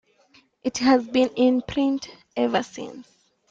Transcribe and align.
It 0.63 0.79
has 0.79 1.07
been 1.07 1.29
in 1.35 1.61
print 1.61 2.07
ever 2.35 2.63
since. 2.63 3.07